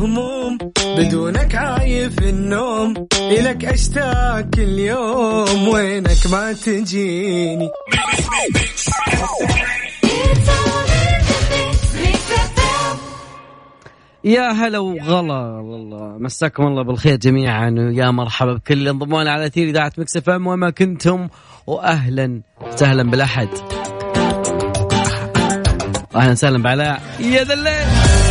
[0.00, 0.58] هموم
[0.98, 2.94] بدونك عايف النوم.
[3.20, 7.70] إلك أشتاق كل يوم وينك ما تجيني
[14.24, 15.60] يا هلا وغلا.
[15.60, 17.70] والله مساكم الله بالخير جميعا.
[17.70, 20.30] ويا مرحبا بكل اللي انضموا على أثير إذاعة Mix FM.
[20.30, 21.28] وين ما كنتم.
[21.66, 23.48] واهلا وسهلا بالأحد.
[26.16, 28.25] أهلا وسهلا بعلاء يا ذا الليل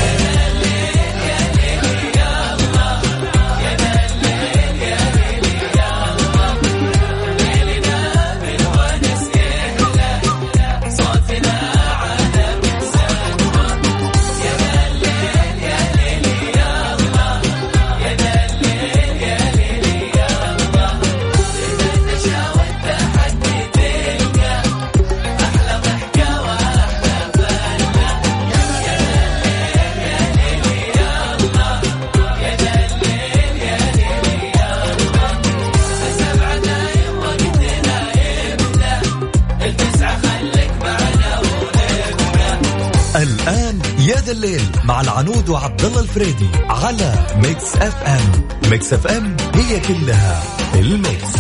[44.36, 50.44] الليل مع العنود وعبد الله الفريدي على Mix FM Mix FM هي كلها
[50.76, 51.32] ال mix.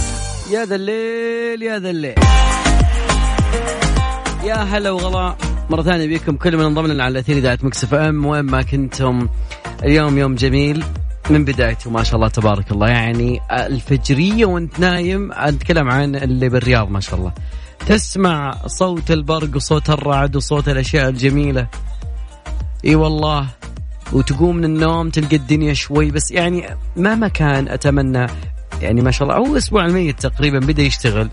[0.52, 2.16] يا ذا الليل يا ذا الليل.
[4.44, 5.36] يا هلا وغلا.
[5.70, 9.28] مرة ثانية بكم كل من انضم لنا على اثير إذاعة Mix FM وين ما كنتم
[9.84, 10.84] اليوم يوم جميل.
[11.30, 12.88] من بدايته ما شاء الله تبارك الله.
[12.88, 17.34] يعني الفجرية وانت نايم اتكلم عن اللي بالرياض ما شاء الله.
[17.88, 21.68] تسمع صوت البرق وصوت الرعد وصوت الأشياء الجميلة.
[22.86, 23.48] إي والله.
[24.14, 28.28] وتقوم من النوم تلقى الدنيا شوي بس يعني مهما كان أتمنى
[28.82, 31.30] يعني ما شاء الله أو أسبوع الميت تقريبا بدأ يشتغل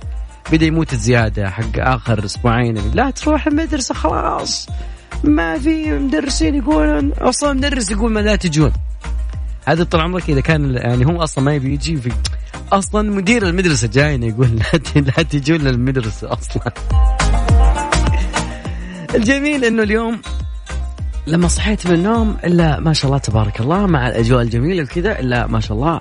[0.53, 2.79] بدأ يموت الزياده حق آخر أسبوعين.
[2.95, 4.69] لا تروح المدرسة خلاص.
[5.25, 8.73] ما في مدرسين يقولون أصلا مدرس يقول ما لا تجون.
[9.65, 12.13] هذا طول عمرك إذا كان يعني هو أصلا ما يبي يجي في
[12.73, 14.49] أصلا مدير المدرسة جاينا يقول
[14.97, 16.73] لا تجون للمدرسة أصلا.
[19.15, 20.21] الجميل إنه اليوم
[21.27, 25.47] لما صحيت من النوم إلا ما شاء الله تبارك الله مع الأجواء الجميلة وكذا إلا
[25.47, 26.01] ما شاء الله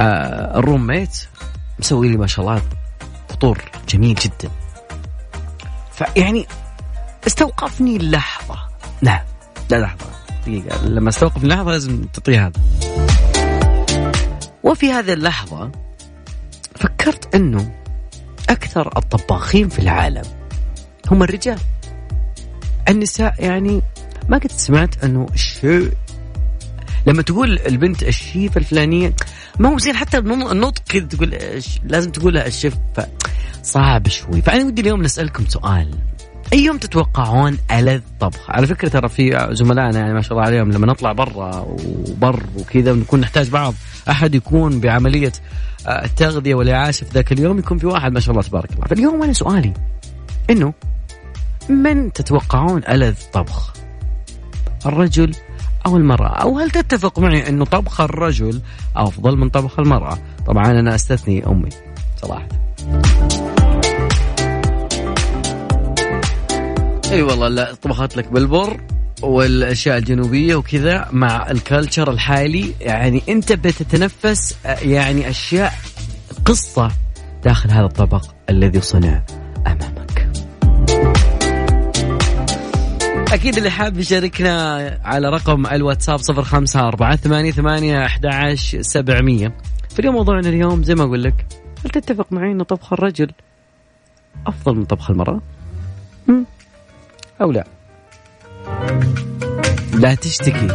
[0.00, 1.28] آه الروم ميت
[1.78, 2.62] مسوي لي ما شاء الله
[3.28, 4.50] فطور جميل جدا.
[5.92, 6.46] فيعني
[7.26, 8.58] استوقفني اللحظه
[9.02, 9.20] نعم.
[9.70, 10.06] لا لحظة.
[10.46, 10.84] دقيقة.
[10.86, 12.60] لما استوقف اللحظه لازم تعطيه هذا.
[14.62, 15.70] وفي هذه اللحظة
[16.74, 17.74] فكرت إنه
[18.48, 20.24] أكثر الطباخين في العالم
[21.10, 21.58] هم الرجال.
[22.88, 23.82] النساء يعني
[24.28, 25.92] ما قد سمعت أنه الشيء
[27.06, 29.14] لما تقول البنت الشيفه الفلانية
[29.58, 31.38] ما هو زين حتى النطق كذا تقول
[31.84, 32.74] لازم تقولها الشيف
[33.62, 34.42] صعب شوي.
[34.42, 35.94] فأنا ودي اليوم نسألكم سؤال.
[36.52, 40.70] أي يوم تتوقعون ألذ طبخ على فكرة ترى في زملائنا يعني ما شاء الله عليهم
[40.72, 43.74] لما نطلع برا وبر وكذا ونكون نحتاج بعض
[44.10, 45.32] أحد يكون بعملية
[45.86, 48.86] آه، التغذية والاعاشه في ذاك اليوم يكون في واحد ما شاء الله تبارك الله.
[48.86, 49.72] فاليوم أنا سؤالي
[50.50, 50.74] إنه
[51.68, 53.81] من تتوقعون ألذ طبخ؟
[54.86, 55.34] الرجل
[55.86, 56.28] أو المرأة.
[56.28, 58.60] أو هل تتفق معي أنه طبخ الرجل
[58.96, 61.68] أفضل من طبخ المرأة؟ طبعا أنا أستثني أمي
[62.22, 62.48] صراحة.
[67.04, 68.80] أي أيوة والله لا طبخت لك بالبر
[69.22, 72.74] والأشياء الجنوبية وكذا مع الكالتشر الحالي.
[72.80, 75.72] يعني أنت بتتنفس يعني أشياء
[76.44, 76.90] قصة
[77.44, 79.22] داخل هذا الطبق الذي صنع
[79.66, 80.01] أمامك.
[83.32, 88.26] أكيد اللي حاب يشاركنا على رقم الواتساب صفر خمسة أربعة ثمانية ثمانية أحد
[88.80, 89.52] سبعمية
[89.90, 91.46] في اليوم موضوعنا اليوم زي ما أقول لك
[91.84, 93.30] هل تتفق معي أن طبخ الرجل
[94.46, 95.40] أفضل من طبخ المرأة؟
[97.40, 97.64] أو لا؟
[99.94, 100.66] لا تشتكي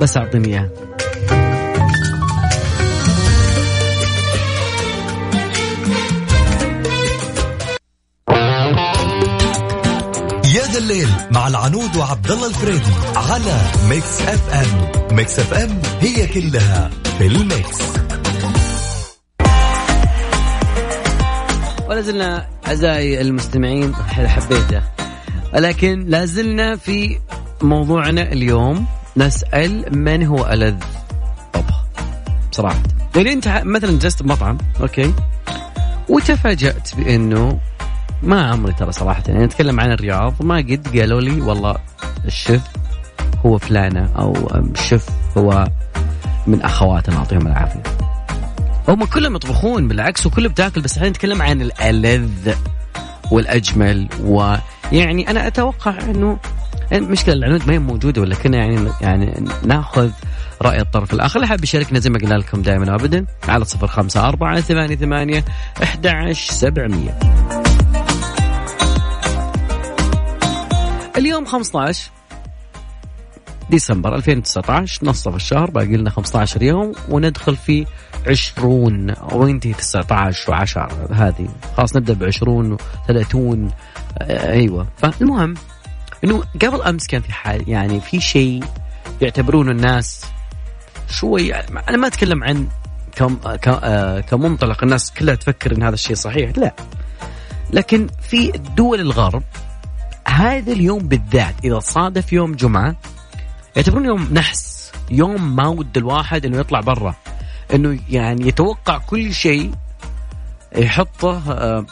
[0.00, 0.89] بس أعطيني إياه
[10.76, 15.16] الليل مع العنود وعبد الله الفريدي على Mix FM.
[15.16, 17.78] Mix FM هي كلها في ال mix.
[21.88, 24.82] ولا زلنا أعزائي المستمعين حبيته.
[25.54, 27.18] لكن لا زلنا في
[27.62, 28.86] موضوعنا اليوم
[29.16, 30.76] نسأل من هو ألذ؟
[31.52, 31.84] طبخ
[32.52, 32.82] بصراحه
[33.16, 35.14] يعني أنت مثلا جلست بمطعم okay
[36.08, 37.60] وتفاجأت بأنه
[38.22, 39.22] ما عمري ترى صراحة.
[39.28, 41.76] يعني أتكلم عن الرياض ما قد قالوا لي والله
[42.24, 42.62] الشيف
[43.46, 44.32] هو فلانة أو
[44.74, 45.06] الشيف
[45.38, 45.68] هو
[46.46, 47.82] من أخواتنا يعطيهم العافية.
[48.88, 52.52] هم كلهم يطبخون بالعكس وكله بتاكل بس إحنا نتكلم عن الألذ
[53.30, 56.38] والأجمل ويعني أنا أتوقع أنه
[56.92, 60.10] المشكلة العنود ما هي موجودة ولا كنا يعني يعني نأخذ
[60.62, 61.36] رأي الطرف الآخر.
[61.36, 65.44] اللي حاب يشاركنا زي ما قلنا لكم دائما وابدا على صفر خمسة أربعة ثمانية ثمانية
[65.82, 67.18] أحد سبعمية.
[71.20, 72.10] اليوم 15
[73.70, 77.86] ديسمبر 2019 نصف الشهر باقي لنا 15 يوم وندخل في
[78.26, 81.48] 20 وينتهي 19 و10 هذه.
[81.76, 83.36] خلاص نبدأ ب 20 و30
[84.30, 84.86] أيوه.
[84.96, 85.54] فالمهم
[86.24, 88.64] إنه قبل أمس كان في حال يعني في شيء
[89.20, 90.24] يعتبرونه الناس
[91.10, 92.68] شوي أنا ما أتكلم عن
[93.16, 96.74] كم آه، كمنطلق الناس كلها تفكر إن هذا الشيء صحيح لا.
[97.72, 99.42] لكن في دول الغرب
[100.30, 102.96] هذا اليوم بالذات إذا صادف يوم جمعة
[103.76, 107.14] يعتبرون يوم نحس يوم ما ود الواحد إنه يطلع برا
[107.74, 109.70] إنه يعني يتوقع كل شيء
[110.76, 111.86] يحطه آه،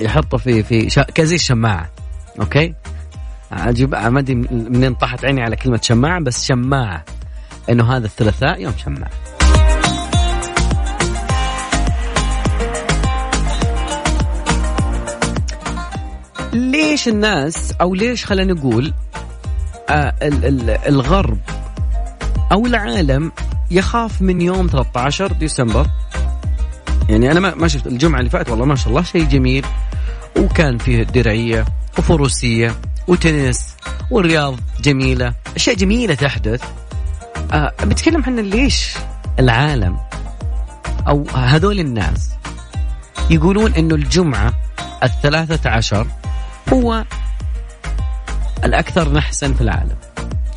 [0.00, 1.90] يحطه في في كزي الشماعة
[2.40, 2.74] أوكي؟
[3.52, 7.04] أجيب ما أدري منين طاحت عيني على كلمة شماعة بس شماعة
[7.70, 9.10] إنه هذا الثلاثاء يوم شماعة.
[16.52, 18.94] ليش الناس أو ليش خلينا نقول
[19.90, 20.14] آه
[20.88, 21.38] الغرب
[22.52, 23.32] أو العالم
[23.70, 25.86] يخاف من يوم 13 ديسمبر؟
[27.08, 29.66] يعني أنا ما شفت الجمعة اللي فاتت والله ما شاء الله شيء جميل
[30.38, 31.64] وكان فيه درعيه
[31.98, 32.74] وفروسية
[33.08, 33.76] وتنس
[34.10, 36.62] والرياض جميلة أشياء جميلة تحدث.
[37.52, 38.94] أه بتكلم عن ليش
[39.38, 39.98] العالم
[41.08, 42.30] أو هذول الناس
[43.30, 44.54] يقولون إنه الجمعة
[45.02, 46.06] الثلاثة عشر
[46.72, 47.04] هو
[48.64, 49.96] الأكثر نحسا في العالم.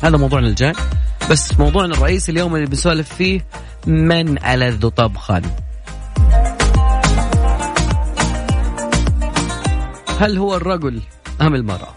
[0.02, 0.72] هذا موضوعنا الجاي.
[1.30, 3.46] بس موضوعنا الرئيسي اليوم اللي بنسولف فيه
[3.86, 5.42] من ألذ طبخا
[10.20, 11.00] هل هو الرجل
[11.40, 11.94] أم المرأة؟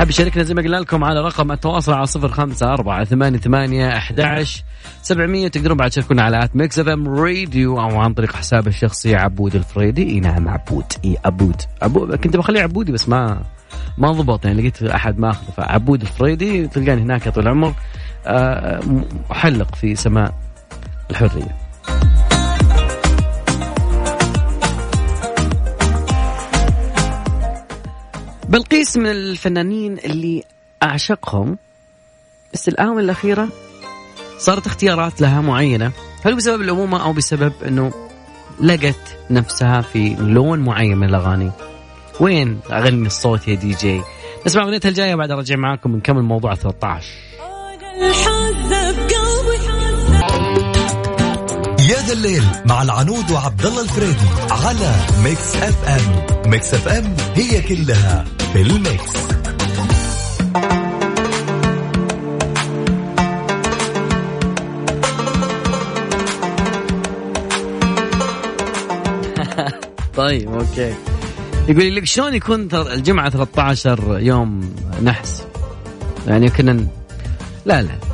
[0.00, 3.96] تحب تشاركنا زي ما قلنا لكم على رقم التواصل على صفر خمسة أربعة ثمانية ثمانية
[3.96, 4.64] أحداش
[5.02, 5.48] سبعمية.
[5.48, 10.02] تقدرون بعد تشاركونا على at Mix FM Radio أو عن طريق حساب الشخصي عبود الفريدي.
[10.10, 10.84] إي نعم عبود.
[11.04, 11.62] إي عبود.
[11.82, 13.42] عبود كنت بخليه عبودي بس ما
[13.98, 14.44] ما ضبط.
[14.44, 17.74] يعني لقيت أحد ماخذه فعبود الفريدي تلقاني هناك طول العمر.
[18.26, 18.80] آه،
[19.30, 20.34] محلق في سماء
[21.10, 21.56] الحرية.
[28.50, 30.44] بلقيس من الفنانين اللي
[30.82, 31.58] أعشقهم.
[32.52, 33.48] بس الآونة الأخيرة
[34.38, 35.92] صارت اختيارات لها معينة.
[36.24, 37.92] هل بسبب الأمومة أو بسبب إنه
[38.60, 41.50] لقت نفسها في لون معين من الأغاني؟
[42.20, 44.00] وين اغني الصوت يا دي جي؟
[44.46, 47.06] نسمع أغنيتها الجاية بعد أرجع معاكم نكمل موضوع 13
[52.10, 56.26] يا ذا الليل مع العنود وعبد الله الفريدي على Mix FM.
[56.50, 59.06] Mix FM هي كلها في ال mix.
[70.16, 70.94] طيب okay.
[71.68, 75.46] يقول لك شلون يكون الجمعة 13 يوم نحس؟
[76.26, 76.86] يعني كنا
[77.64, 78.09] لا لا.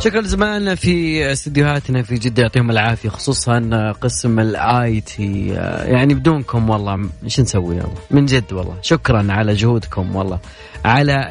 [0.00, 5.46] شكرا لزماننا في استديوهاتنا في جدة يعطيهم العافية خصوصا قسم ال IT.
[5.84, 8.76] يعني بدونكم والله إيش نسوي والله من جد والله.
[8.82, 10.38] شكرا على جهودكم والله.
[10.84, 11.28] على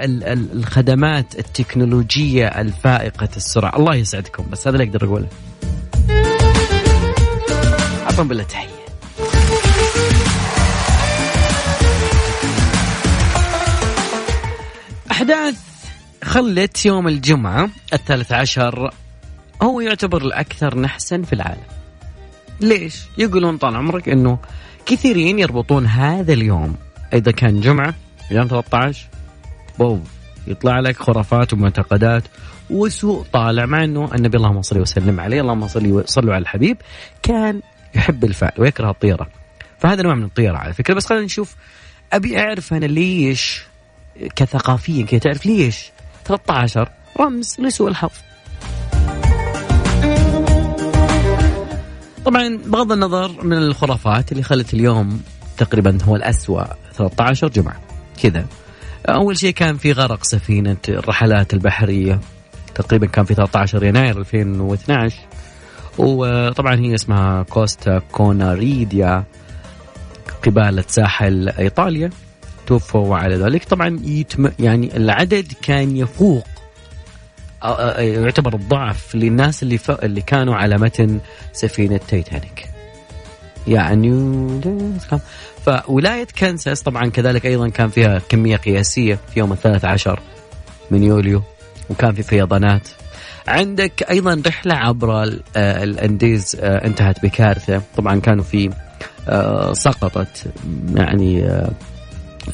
[0.53, 3.75] الخدمات التكنولوجية الفائقة السرعة.
[3.77, 5.27] الله يسعدكم بس هذا اللي أقدر أقوله.
[8.03, 8.67] أعطهم بالله تحية.
[15.11, 15.66] أحداث
[16.27, 18.93] خلت يوم الجمعة الثالث عشر
[19.61, 21.63] هو يعتبر الأكثر نحسا في العالم.
[22.61, 24.39] ليش؟ يقولون طال عمرك أنه
[24.85, 26.75] كثيرين يربطون هذا اليوم.
[27.13, 27.93] إذا كان جمعة
[28.31, 29.07] يوم 13
[29.79, 30.03] بوم
[30.47, 32.23] يطلع لك خرافات ومعتقدات
[32.69, 36.77] وسوء طالع مع إنه النبي اللهم صل وسلم عليه اللهم صل وصلوا على الحبيب
[37.23, 37.61] كان
[37.95, 39.27] يحب الفعل ويكره الطيرة.
[39.79, 40.93] فهذا نوع من الطيرة على فكرة.
[40.93, 41.55] بس خلينا نشوف
[42.13, 43.63] أبي أعرف أنا ليش
[44.35, 45.91] كثقافيا كي تعرف ليش
[46.27, 48.11] 13 رمز لسوء الحظ.
[52.25, 55.21] طبعا بغض النظر من الخرافات اللي خلت اليوم
[55.57, 57.81] تقريبا هو الأسوأ 13 جمعة.
[58.23, 58.45] كذا.
[59.09, 62.19] أول شيء كان في غرق سفينة الرحلات البحرية.
[62.75, 65.15] تقريبا كان في 13 يناير 2012
[65.97, 69.23] وطبعا هي اسمها كوستا كوناريديا
[70.45, 72.09] قبالة ساحل إيطاليا.
[72.67, 73.63] توفوا على ذلك.
[73.63, 76.47] طبعا يتم يعني العدد كان يفوق
[77.63, 79.91] آه، آه، يعتبر الضعف للناس اللي ف...
[79.91, 81.19] اللي كانوا على متن
[81.53, 82.69] سفينة تايتانيك.
[83.67, 84.09] يعني
[85.65, 90.19] فولاية كنساس طبعا كذلك أيضا كان فيها كمية قياسية في يوم الثالث عشر
[90.91, 91.41] من يوليو
[91.89, 92.87] وكان في فيضانات.
[93.47, 95.23] عندك أيضا رحلة عبر
[95.57, 97.81] الأنديز انتهت بكارثة.
[97.97, 98.69] طبعا كانوا في
[99.73, 100.45] سقطت
[100.95, 101.49] يعني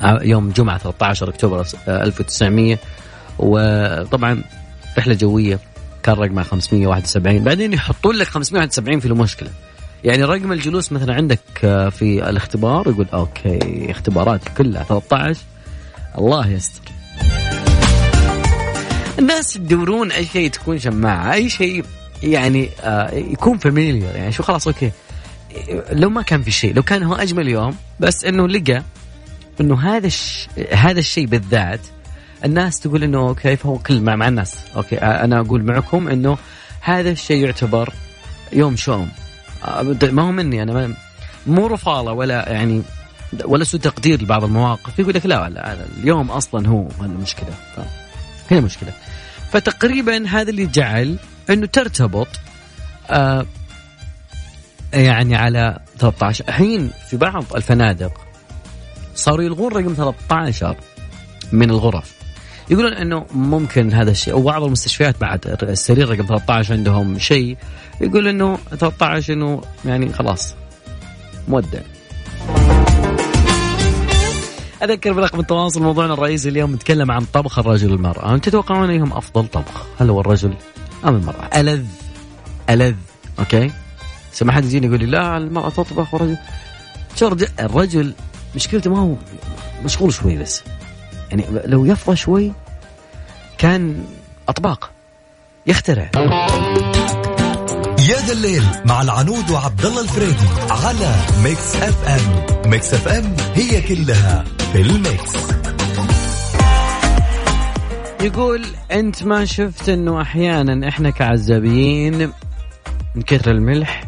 [0.03, 2.77] يوم جمعة 13 أكتوبر 1900
[3.39, 4.43] وطبعا
[4.97, 5.59] رحلة جوية
[6.03, 9.50] كان رقمها 571 بعدين يحطون لك 571 في المشكلة.
[10.03, 11.39] يعني رقم الجلوس مثلا عندك
[11.91, 15.39] في الاختبار يقول أوكي اختبارات كلها 13
[16.17, 16.91] الله يستر.
[19.19, 21.85] الناس يدورون أي شيء تكون شماعة أي شيء
[22.23, 24.91] يعني آه يكون familiar يعني شو خلاص okay.
[25.91, 28.83] لو ما كان في شيء لو كان هو أجمل يوم بس إنه لقى
[29.62, 30.48] إنه هذا الش...
[30.72, 31.79] هذا الشيء بالذات
[32.45, 34.55] الناس تقول إنه okay فهو كل مع, مع الناس.
[34.75, 36.38] okay أنا أقول معكم إنه
[36.81, 37.93] هذا الشيء يعتبر
[38.53, 39.10] يوم شوم.
[40.03, 40.93] ما هو مني أنا
[41.48, 42.81] مو رفاله ولا يعني
[43.45, 45.00] ولا سوء تقدير لبعض المواقف.
[45.00, 47.53] يقول لك لا لا اليوم أصلا هو المشكلة.
[48.51, 48.93] هنا المشكلة
[49.51, 51.17] فتقريبا هذا اللي جعل
[51.50, 52.27] إنه ترتبط
[53.10, 53.45] آه
[54.93, 58.32] يعني على 13 الحين في بعض الفنادق
[59.15, 60.75] صاروا يلغون رقم 13
[61.51, 62.13] من الغرف
[62.70, 67.58] يقولون إنه ممكن هذا الشيء وبعض المستشفيات بعد السرير رقم 13 عندهم شيء
[68.01, 70.55] يقول إنه 13 إنه يعني خلاص
[71.48, 71.79] مودع
[74.84, 79.86] أذكر برقم التواصل موضوعنا الرئيسي اليوم نتكلم عن طبخ الرجل والمراه، تتوقعون ايهم أفضل طبخ؟
[80.00, 80.53] هل هو الرجل
[81.05, 81.86] أم المرأة؟ ألذ
[82.70, 82.96] ألذ
[83.39, 83.71] okay؟
[84.32, 86.38] سمع حد يجيني يقول لي لا المرأة تطبخ والرجل
[87.60, 88.13] الرجل
[88.55, 89.15] مشكلته ما هو
[89.83, 90.63] مشغول شوي بس.
[91.29, 92.51] يعني لو يفضى شوي
[93.57, 94.03] كان
[94.50, 94.91] أطباق
[95.67, 96.10] يخترع.
[98.00, 102.45] يا ذا الليل مع العنود وعبد الله الفريدي على Mix FM.
[102.71, 104.43] Mix FM هي كلها
[104.74, 105.33] في ال mix.
[108.22, 112.31] يقول أنت ما شفت إنه أحيانا إحنا كعزابيين
[113.15, 114.03] من كثر الملح؟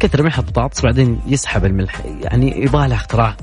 [0.00, 2.02] كثر ملح البطاطس بعدين يسحب الملح.
[2.20, 3.36] يعني يبغى له اختراع.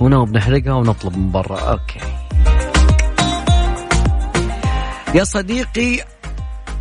[0.00, 1.60] ونوب نحرقها ونطلب من برا.
[1.60, 2.00] okay.
[5.14, 6.04] يا صديقي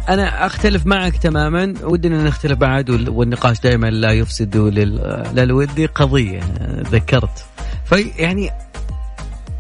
[0.10, 1.74] أنا أختلف معك تماما.
[1.84, 4.58] ودنا نختلف بعد والنقاش دائما لا يفسد
[5.34, 6.40] للود قضية
[6.92, 7.46] ذكرت.
[7.86, 8.52] في يعني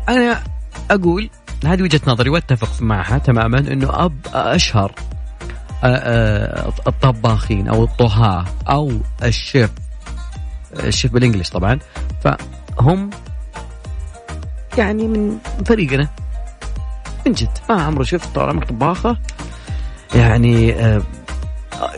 [0.09, 0.43] أنا
[0.91, 1.29] أقول
[1.65, 4.91] هذه وجهة نظري وأتفق معها تماما إنه اب أشهر
[6.87, 8.91] الطباخين أو الطهاة أو
[9.23, 9.69] الشيف
[10.79, 11.79] الشيف بالانجلش طبعا
[12.23, 13.09] فهم
[14.77, 16.09] يعني من فريقنا.
[17.25, 17.57] من جد.
[17.69, 19.17] ما عمره شفت طال عمرك طباخة.
[20.15, 21.01] يعني آه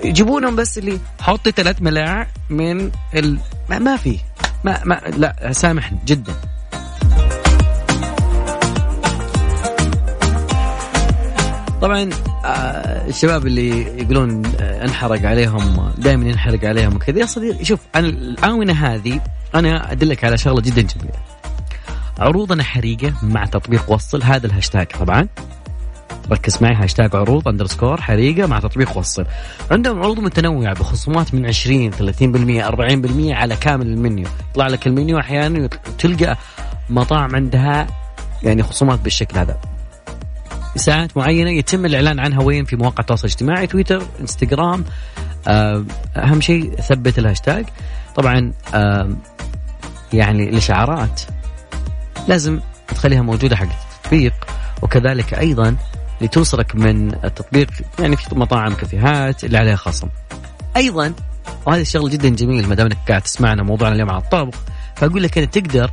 [0.04, 3.38] يجيبونهم بس اللي حطي ثلاث ملاعق من ال...
[3.70, 4.20] ما, ما في.
[4.64, 6.34] ما, ما لا سامحني جدا.
[11.82, 12.10] طبعا
[12.46, 17.20] آه الشباب اللي يقولون آه انحرق عليهم دائما ينحرق عليهم وكذا.
[17.20, 19.22] يا صديقي شوف أنا الآونة هذه
[19.56, 21.25] أنا أدلك على شغلة جدا جميلة.
[22.20, 25.28] عروضنا حريقة مع تطبيق وصل هذا الهاشتاج طبعا.
[26.32, 29.26] ركز معي هاشتاج عروض underscore حريقة مع تطبيق وصل.
[29.72, 34.28] عندهم عروض متنوعة بخصومات من 20 30% 40% على كامل المنيو.
[34.52, 36.38] يطلع لك المنيو أحيانا تلقى
[36.90, 37.88] مطاعم عندها
[38.44, 39.58] يعني خصومات بالشكل هذا.
[40.76, 44.84] ساعات معينة يتم الإعلان عنها وين؟ في مواقع التواصل الاجتماعي تويتر إنستغرام
[45.48, 47.66] آه، أهم شيء ثبت الهاشتاج.
[48.16, 49.10] طبعا آه،
[50.14, 51.22] يعني الاشعارات
[52.28, 54.34] لازم تخليها موجودة حق التطبيق
[54.82, 55.76] وكذلك أيضا
[56.22, 60.08] لتوصلك من التطبيق يعني في مطاعم كافيهات اللي عليها خصم.
[60.78, 61.14] أيضا
[61.66, 64.58] وهذا الشغل جدا جميل ما دام إنك قاعد تسمعنا موضوعنا اليوم عن الطبخ
[64.96, 65.92] فأقول لك إنك تقدر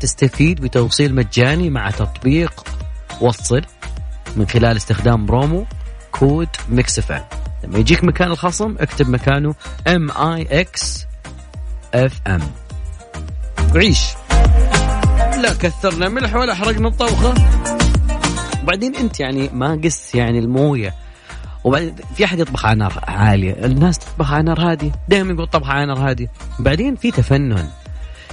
[0.00, 2.64] تستفيد بتوصيل مجاني مع تطبيق
[3.20, 3.62] وصل
[4.36, 5.64] من خلال استخدام promo
[6.12, 7.24] code Mix FM.
[7.64, 9.54] لما يجيك مكان الخصم اكتب مكانه
[9.88, 11.06] M I X
[11.94, 12.40] F M
[13.74, 14.00] وعيش
[15.42, 17.34] لا كثرنا ملح ولا حرقنا الطبخة.
[18.62, 20.94] وبعدين أنت يعني ما قس يعني الموية.
[21.64, 23.52] وبعدين في أحد يطبخ على نار عالية.
[23.52, 24.90] الناس تطبخ على نار هادية.
[25.08, 26.30] دائما يقول طبخ على نار هادية.
[26.58, 27.68] بعدين في تفنن.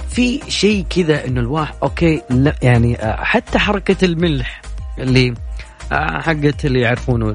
[0.08, 4.62] في شيء كذا إنه الواحد okay لا يعني حتى حركة الملح
[4.98, 5.34] اللي
[5.92, 7.26] حقت اللي يعرفونه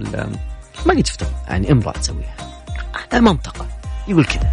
[0.86, 2.36] ما قد شفتها يعني امرأة تسويها.
[3.14, 3.68] المنطقة
[4.08, 4.52] يقول كذا.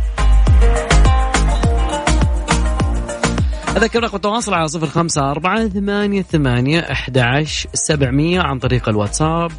[3.77, 9.51] أذكر رقم التواصل على صفر خمسة أربعة ثمانية ثمانية أحد سبعمية عن طريق الواتساب.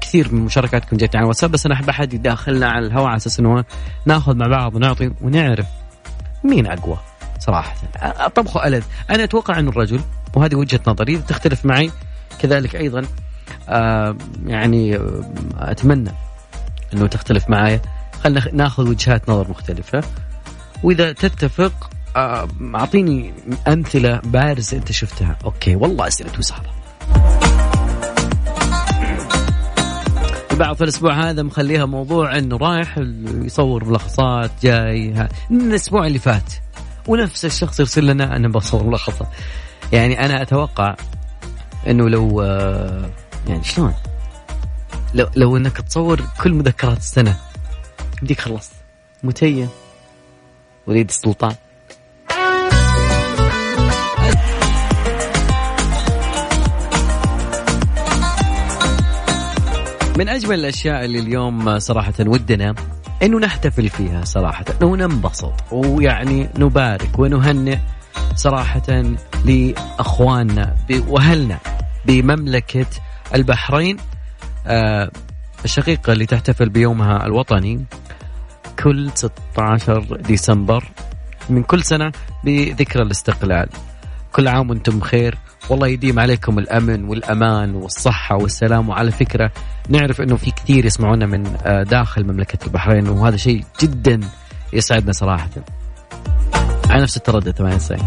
[0.00, 3.40] كثير من مشاركاتكم جت على الواتساب بس أنا أحب أحد يداخلنا على الهواء على أساس
[3.40, 3.64] أنه
[4.06, 5.66] ناخذ مع بعض ونعطي ونعرف
[6.44, 6.98] مين أقوى
[7.38, 7.74] صراحة.
[8.34, 10.00] طبخه ألذ أنا أتوقع أن الرجل
[10.34, 11.90] وهذه وجهة نظري تختلف معي
[12.38, 13.02] كذلك أيضا.
[13.68, 15.22] آه يعني آه
[15.58, 16.12] أتمنى
[16.94, 17.80] أنه تختلف معي.
[18.24, 20.02] خلينا ناخذ وجهات نظر مختلفة.
[20.82, 23.34] وإذا تتفق أعطيني
[23.68, 25.36] أمثلة بارزة أنت شفتها.
[25.44, 26.70] أوكي والله اسئلته سهلة.
[30.50, 35.28] البعض في الأسبوع هذا مخليها موضوع انه رايح يصور ملخصات جاي.
[35.50, 36.52] من الأسبوع اللي فات
[37.08, 39.28] ونفس الشخص يرسل لنا أنا بصور ملخصات
[39.92, 40.96] يعني أنا أتوقع
[41.86, 43.10] إنه لو آه،
[43.48, 43.94] يعني شلون؟
[45.14, 47.36] لو لو إنك تصور كل مذكرات السنة.
[48.22, 48.72] بديك خلصت
[49.22, 49.68] متيم
[50.86, 51.54] وليد السلطان.
[60.18, 62.74] من أجمل الأشياء اللي اليوم صراحة ودنا
[63.22, 67.78] إنه نحتفل فيها صراحة وننبسط ويعني نبارك ونهنئ
[68.34, 69.02] صراحة
[69.44, 70.76] لأخواننا
[71.08, 71.58] وأهلنا
[72.06, 72.86] بمملكة
[73.34, 73.96] البحرين
[74.66, 75.10] آه
[75.64, 77.84] الشقيقة اللي تحتفل بيومها الوطني
[78.82, 80.84] كل 16 ديسمبر
[81.50, 82.12] من كل سنة
[82.44, 83.68] بذكرى الاستقلال.
[84.32, 85.38] كل عام وأنتم بخير.
[85.70, 88.88] والله يديم عليكم الأمن والأمان والصحة والسلام.
[88.88, 89.50] وعلى فكرة
[89.88, 94.20] نعرف إنه في كثير يسمعونا من آه، داخل مملكة البحرين وهذا شيء جدا
[94.72, 95.48] يسعدنا صراحة.
[96.90, 98.02] على نفس التردد 98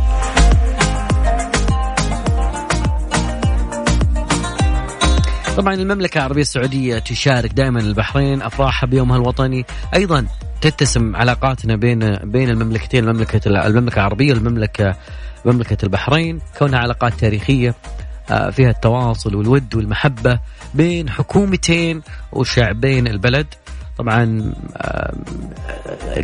[5.58, 9.65] طبعا المملكة العربية السعودية تشارك دائما البحرين أفراحها بيومها الوطني.
[9.94, 10.25] أيضا
[10.62, 14.96] تتسم علاقاتنا بين بين المملكتين المملكة المملكة العربية والمملكة
[15.46, 17.75] مملكة البحرين كونها علاقات تاريخية
[18.32, 20.40] آه، فيها التواصل والود والمحبة
[20.74, 23.48] بين حكومتين وشعبين البلد.
[23.98, 25.14] طبعا آه،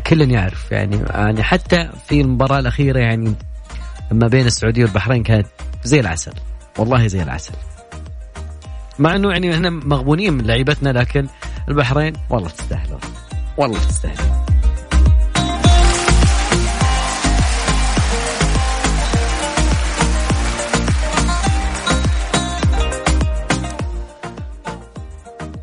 [0.07, 3.33] كل يعرف يعني يعني حتى في المباراة الأخيرة يعني
[4.11, 5.47] ما بين السعودية والبحرين كانت
[5.83, 6.33] زي العسل
[6.77, 7.53] والله زي العسل.
[8.99, 11.27] مع إنه يعني إحنا مغبونين من لعيبتنا لكن
[11.69, 12.99] البحرين والله تستاهلون
[13.57, 14.50] والله تستاهلون.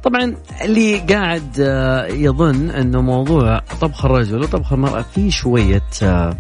[0.05, 6.37] طبعا اللي قاعد آه، يظن إنه موضوع طبخ الرجل وطبخ المرأة فيه شوية آه،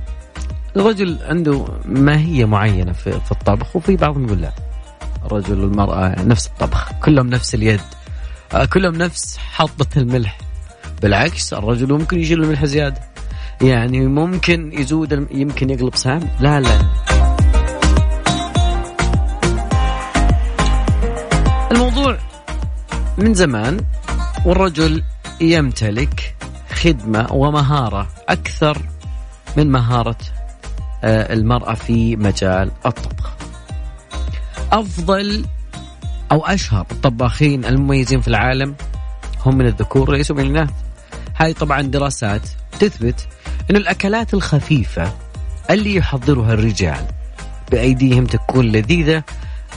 [0.77, 4.53] الرجل عنده ماهية معينة في, في الطبخ وفي بعضهم يقول لا
[5.27, 7.81] الرجل والمرأة نفس الطبخ كلهم نفس اليد
[8.55, 10.39] آه، كلهم نفس حطة الملح
[11.03, 13.01] بالعكس الرجل ممكن يشيل الملح زيادة
[13.63, 16.79] يعني ممكن يزود يمكن يقلب سام لا لا.
[23.19, 23.81] من زمان
[24.45, 25.03] والرجل
[25.41, 26.37] يمتلك
[26.73, 28.83] خدمة ومهارة أكثر
[29.57, 30.17] من مهارة
[31.05, 33.37] آه، المرأة في مجال الطبخ.
[34.73, 35.45] أفضل
[36.33, 38.75] أو أشهر الطباخين المميزين في العالم
[39.47, 40.71] هم من الذكور وليسوا من الإناث.
[41.35, 42.49] هذه طبعا دراسات
[42.81, 43.29] تثبت
[43.71, 45.13] أن الأكلات الخفيفة
[45.71, 47.07] اللي يحضرها الرجال
[47.71, 49.23] بأيديهم تكون لذيذة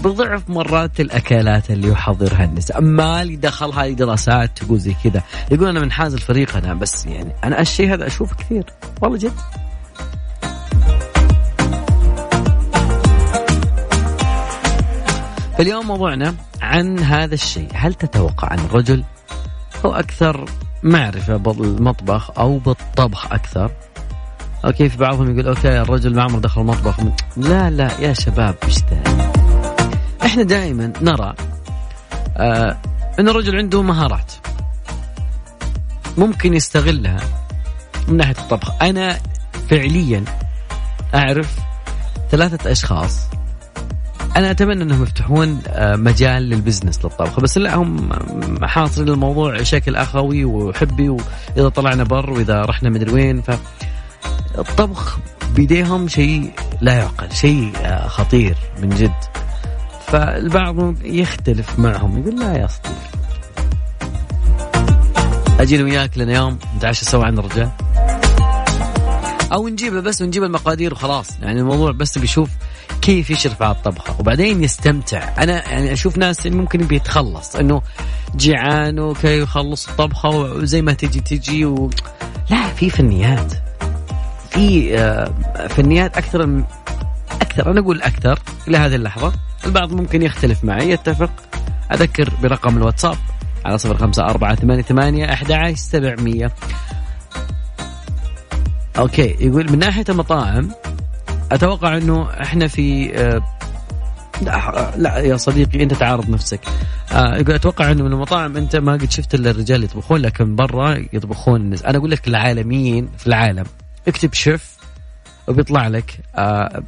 [0.03, 2.81] بضعف مرات الأكلات اللي يحضرها النساء.
[2.81, 5.23] ما لي دخل هذه دراسات تقول زي كذا.
[5.51, 8.65] يقول أنا من حاز الفريق أنا بس يعني أنا الشيء هذا اشوفه كثير.
[9.01, 9.33] والله جد.
[15.57, 17.67] فاليوم موضوعنا عن هذا الشيء.
[17.73, 19.03] هل تتوقع أن الرجل
[19.85, 20.45] هو أكثر
[20.83, 23.71] معرفة بالمطبخ أو بالطبخ أكثر؟
[24.65, 26.99] okay في بعضهم يقول okay الرجل ما عمره دخل المطبخ.
[27.37, 28.77] لا لا يا شباب إيش
[30.25, 31.33] إحنا دائما نرى
[32.37, 32.77] آه
[33.19, 34.31] إن الرجل عنده مهارات
[36.17, 37.19] ممكن يستغلها
[38.07, 38.81] من ناحية الطبخ.
[38.81, 39.19] أنا
[39.69, 40.23] فعليا
[41.15, 41.55] أعرف
[42.31, 43.19] ثلاثة أشخاص
[44.35, 48.09] أنا أتمنى إنهم يفتحون آه، مجال للبزنس للطبخ بس لا هم
[48.63, 53.51] حاصرين الموضوع بشكل أخوي وحبي وإذا طلعنا بر وإذا رحنا مدري وين ف
[54.57, 55.19] الطبخ
[55.55, 59.13] بيديهم شيء لا يعقل شيء آه، خطير من جد.
[60.11, 63.11] فالبعض يختلف معهم يقول لا يا صديقي
[65.59, 67.69] أجي وياك لنا يوم نتعشى سوا عند الرجال.
[69.53, 71.29] أو نجيبه بس ونجيب المقادير وخلاص.
[71.41, 72.49] يعني الموضوع بس بيشوف
[73.01, 75.43] كيف يشرف على الطبخه وبعدين يستمتع.
[75.43, 77.55] أنا يعني أشوف ناس ممكن بيتخلص.
[77.55, 77.81] إنه
[78.35, 81.89] جيعان وكي يخلص الطبخة وزي ما تجي تجي و...
[82.49, 83.53] لا في فنيات.
[84.49, 85.33] في آه،
[85.67, 86.63] فنيات أكثر
[87.41, 87.71] أكثر.
[87.71, 89.33] أنا أقول أكثر إلى هذه اللحظة.
[89.65, 91.31] البعض ممكن يختلف معي يتفق.
[91.93, 93.17] أذكر برقم الواتساب
[93.65, 96.51] على صفر خمسة أربعة ثمانية ثمانية أحد سبعمية.
[98.97, 100.71] أوكي يقول من ناحية المطاعم
[101.51, 103.41] أتوقع أنه إحنا في آه
[104.41, 106.59] لا, لا يا صديقي أنت تعارض نفسك.
[107.11, 111.05] آه يقول أتوقع أنه من المطاعم أنت ما قد شفت إلا الرجال يطبخون لكن برا
[111.13, 111.83] يطبخون الناس.
[111.83, 113.65] أنا أقول لك العالميين في العالم
[114.07, 114.77] اكتب شيف
[115.47, 116.83] وبيطلع لك آه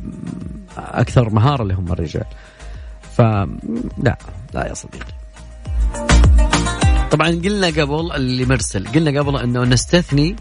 [0.77, 2.25] أكثر مهارة اللي هم الرجال.
[3.17, 4.17] فلا
[4.53, 5.13] لا يا صديقي
[7.11, 10.35] طبعا قلنا قبل اللي مرسل قلنا قبل إنه نستثني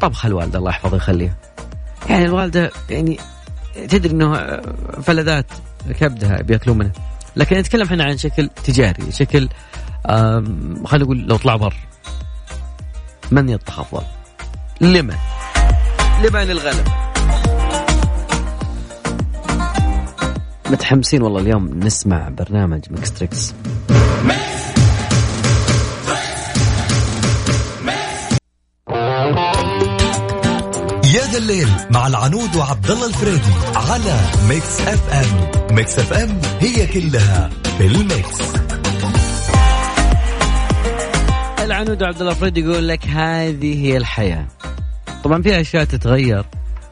[0.00, 1.36] طبخ الوالده الله يحفظها ويخليها
[2.08, 3.18] يعني الوالدة يعني
[3.88, 4.60] تدري إنه
[5.02, 5.46] فلذات
[6.00, 6.92] كبدها بيأكلون منها
[7.36, 9.48] لكن نتكلم إحنا عن شكل تجاري شكل
[10.84, 11.74] خلينا نقول لو طلع بر
[13.30, 14.02] من يطبخ افضل؟
[14.80, 15.16] لمن؟
[16.24, 17.05] لمن الغلب؟
[20.70, 23.54] متحمسين والله اليوم نسمع برنامج Mix Tricks
[31.14, 37.50] يا ذا الليل مع العنود وعبد الله الفريدي على Mix FM Mix FM هي كلها
[37.78, 38.40] في الميكس.
[41.60, 44.46] العنود وعبد الله الفريدي يقول لك هذه هي الحياة.
[45.24, 46.44] طبعا في أشياء تتغير.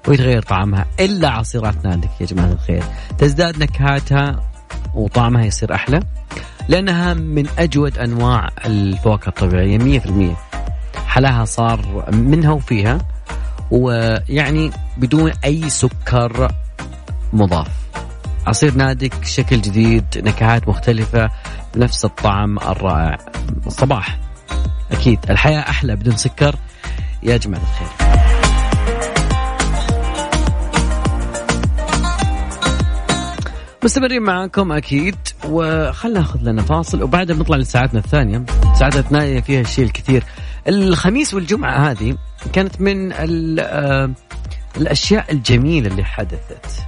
[0.09, 2.85] ويتغير طعمها؟ إلا عصيرات نادك يا جماعة الخير.
[3.19, 4.41] تزداد نكهاتها
[4.95, 6.01] وطعمها يصير أحلى
[6.69, 10.37] لأنها من أجود أنواع الفواكه الطبيعية 100%
[11.07, 12.99] حلاها صار منها وفيها
[13.71, 16.53] ويعني بدون أي سكر
[17.33, 17.69] مضاف.
[18.47, 21.31] عصير نادك شكل جديد نكهات مختلفة
[21.75, 23.19] بنفس الطعم الرائع.
[23.67, 24.19] الصباح
[24.93, 25.19] أكيد.
[25.31, 26.57] الحياة أحلى بدون سكر.
[27.23, 28.04] يا جماعة الخير.
[33.85, 35.17] مستمرين معاكم أكيد
[35.49, 38.45] وخلنا ناخذ لنا فاصل وبعدها بنطلع لساعتنا الثانية.
[38.79, 40.25] ساعتنا الثانية فيها الشيء الكثير.
[40.69, 42.17] الخميس والجمعة هذه
[42.53, 44.11] كانت من آه،
[44.77, 46.87] الأشياء الجميلة اللي حدثت.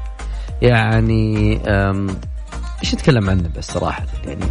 [0.62, 1.61] يعني
[2.82, 4.44] إيش نتكلم عنه بس صراحة؟ يعني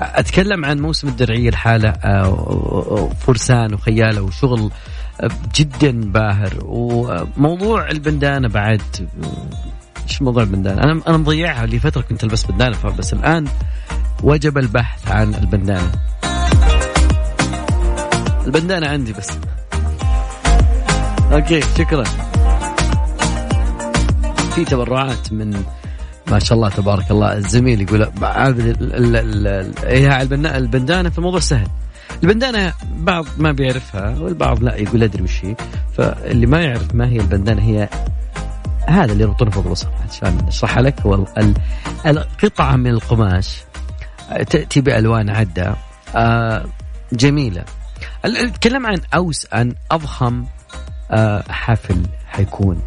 [0.00, 4.70] أتكلم عن موسم الدرعية الحالة آه، فرسان وخيالة وشغل
[5.54, 8.82] جدا باهر وموضوع البندانة بعد
[10.08, 13.48] إيش موضوع البندانه؟ أنا أنا مضيعها لفتره كنت ألبس بندانه بس الآن
[14.22, 15.92] وجب البحث عن البندانه.
[18.46, 19.30] البندانه عندي بس.
[21.32, 22.04] أوكي شكرا.
[24.54, 25.62] في تبرعات من
[26.30, 28.02] ما شاء الله تبارك الله الزميل يقول
[29.84, 31.68] إيه، البندانة في الموضوع سهل.
[32.22, 35.56] البندانة بعض ما بيعرفها والبعض لا يقول أدري وش هي
[35.96, 37.88] فاللي ما يعرف ما هي البندانة هي
[38.88, 41.00] هذا اللي يربطونه فوق عشان أشرحها لك.
[41.00, 41.26] هو
[42.06, 43.62] القطعة من القماش
[44.50, 45.76] تأتي بألوان عدة.
[46.16, 46.66] آه،
[47.12, 47.64] جميلة.
[48.26, 50.44] نتكلم عن أوس عن أضخم
[51.10, 52.82] آه، حفل حيكون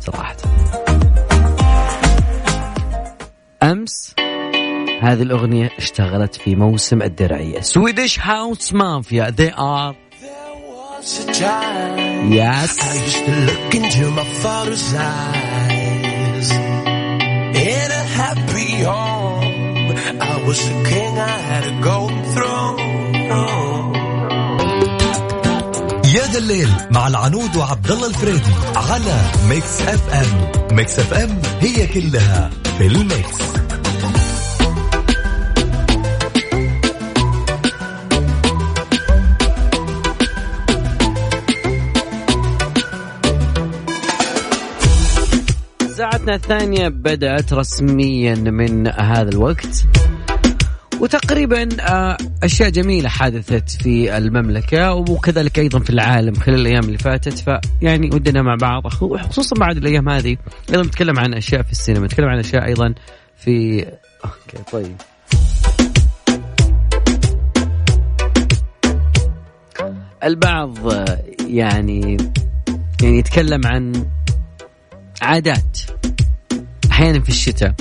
[0.00, 0.36] صراحة.
[3.62, 4.14] أمس
[5.02, 7.60] هذه الأغنية اشتغلت في موسم الدرعية.
[7.60, 10.05] سويدش هاوس مافيا they are
[11.08, 12.82] Yes.
[12.82, 16.50] I used to look into my father's eyes.
[16.50, 22.96] In a happy home, I was the king, I had a golden throne.
[26.06, 32.50] يا ذا الليل مع العنود وعبد الله الفريدي على Mix FM Mix FM هي كلها
[32.78, 33.55] في ال mix
[46.26, 49.86] ساعتنا الثانية بدأت رسميا من هذا الوقت.
[51.00, 57.38] وتقريبا آه، أشياء جميلة حدثت في المملكة وكذلك أيضا في العالم خلال الأيام اللي فاتت.
[57.38, 60.36] فيعني ودنا مع بعض خصوصا بعد الأيام هذه.
[60.70, 62.94] أيضا نتكلم عن أشياء في السينما نتكلم عن أشياء أيضا
[63.36, 63.84] في
[64.24, 64.96] أوكي طيب.
[70.24, 72.16] البعض آه، يعني
[73.02, 74.06] يعني يتكلم عن
[75.22, 75.95] عادات.
[76.96, 77.74] أحيانا في الشتاء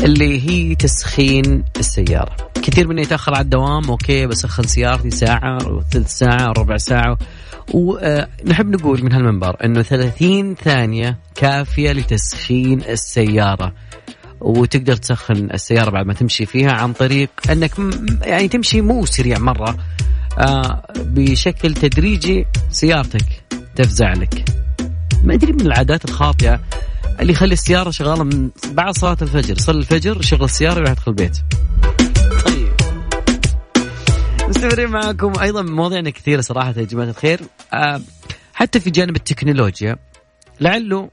[0.00, 2.36] اللي هي تسخين السيارة.
[2.54, 7.18] كثير منا يتأخر على الدوام أوكي بسخن سيارتي ساعة وثلث ساعة ربع ساعة.
[7.74, 13.72] ونحب نقول من هالمنبر إنه 30 ثانية كافية لتسخين السيارة.
[14.40, 17.72] وتقدر تسخن السيارة بعد ما تمشي فيها عن طريق إنك
[18.22, 19.76] يعني تمشي مو سريع مرة
[20.38, 23.44] آه بشكل تدريجي سيارتك
[23.76, 24.44] تفزع لك.
[25.24, 26.60] ما أدري من العادات الخاطئة
[27.20, 29.56] اللي يخلي السيارة شغالة من بعد صلاة الفجر.
[29.56, 31.38] يصلي الفجر يشغل السيارة ويروح يدخل البيت.
[32.46, 32.72] طيب.
[34.48, 35.32] مستمرين معكم.
[35.40, 37.40] أيضا مواضيعنا كثيرة صراحة يا جماعة الخير.
[37.72, 38.00] آه
[38.54, 39.96] حتى في جانب التكنولوجيا
[40.60, 41.10] لعله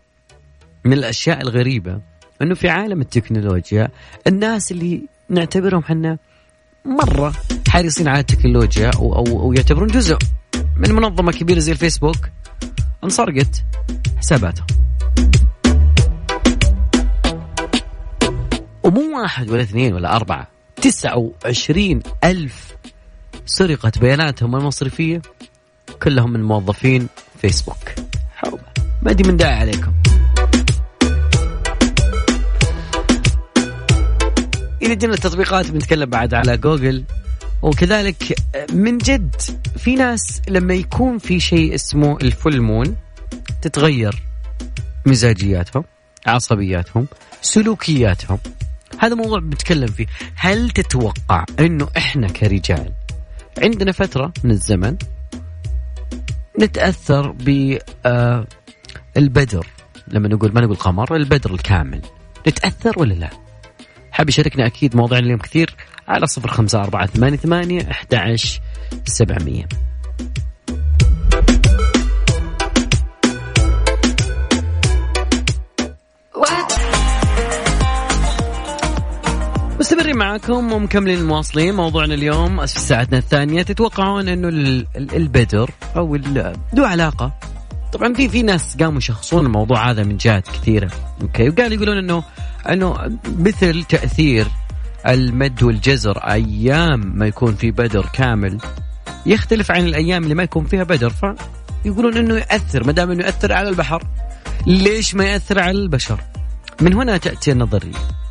[0.85, 2.01] من الأشياء الغريبة
[2.41, 3.87] إنه في عالم التكنولوجيا
[4.27, 6.17] الناس اللي نعتبرهم حنا
[6.85, 7.33] مرة
[7.69, 10.17] حريصين على التكنولوجيا أو أو, أو يعتبرون جزء
[10.77, 12.29] من منظمة كبيرة زي الفيسبوك
[13.03, 13.63] انسرقت
[14.17, 14.67] حساباتهم.
[18.83, 20.47] ومو واحد ولا اثنين ولا أربعة
[20.81, 22.75] تسعة وعشرين ألف
[23.45, 25.21] سرقت بياناتهم المصرفية
[26.03, 27.07] كلهم من موظفين
[27.41, 27.89] فيسبوك.
[28.35, 28.63] حوبة
[29.01, 29.93] ما دي من داعي عليكم.
[34.81, 37.03] إذا جينا التطبيقات بنتكلم بعد على جوجل.
[37.61, 38.35] وكذلك
[38.73, 39.35] من جد
[39.77, 42.95] في ناس لما يكون في شيء اسمه الفول مون
[43.61, 44.23] تتغير
[45.05, 45.83] مزاجياتهم
[46.27, 47.07] عصبياتهم
[47.41, 48.37] سلوكياتهم.
[49.03, 50.05] هذا موضوع بنتكلم فيه.
[50.35, 52.91] هل تتوقع إنه إحنا كرجال
[53.57, 54.97] عندنا فترة من الزمن
[56.61, 57.31] نتأثر
[59.15, 59.67] بالبدر
[60.07, 62.01] لما نقول ما نقول قمر البدر الكامل.
[62.47, 63.29] نتأثر ولا لا؟
[64.11, 65.75] حاب يشاركنا أكيد موضوعنا اليوم كثير
[66.07, 68.61] على صفر خمسة أربعة ثمانية ثمانية أحد عشر
[69.05, 69.67] سبعمية.
[79.83, 81.75] مستمرين معكم ومكملين المواصلين.
[81.75, 83.61] موضوعنا اليوم في ساعتنا الثانية.
[83.61, 84.47] تتوقعون إنه
[84.95, 87.33] البدر أو له علاقة.
[87.93, 90.91] طبعا في في ناس قاموا يشخصون الموضوع هذا من جهات كثيرة.
[91.21, 92.23] أوكي؟ وقال يقولون انه
[92.69, 94.47] إنه مثل تأثير
[95.07, 98.57] المد والجزر أيام ما يكون في بدر كامل
[99.25, 101.13] يختلف عن الأيام اللي ما يكون فيها بدر.
[101.83, 104.03] فيقولون إنه ياثر ما دام إنه ياثر على البحر
[104.67, 106.19] ليش ما ياثر على البشر؟
[106.81, 108.22] من هنا تأتي النظرية.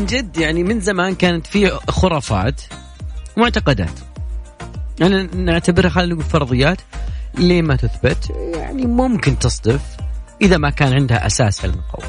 [0.00, 2.60] من جد يعني من زمان كانت في خرافات
[3.36, 4.00] معتقدات.
[5.02, 6.80] أنا نعتبرها خلينا نقول فرضيات
[7.38, 9.80] ليه ما تثبت؟ يعني ممكن تصدف
[10.42, 12.08] إذا ما كان عندها أساس علمي قوي.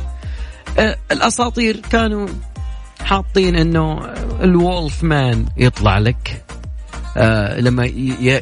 [0.80, 2.28] أه الأساطير كانوا
[3.02, 4.00] حاطين إنه
[4.42, 6.44] الولف مان يطلع لك
[7.18, 7.86] أه لما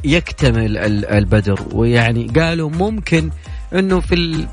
[0.03, 3.29] يكتمل البدر ويعني قالوا ممكن
[3.73, 4.47] إنه في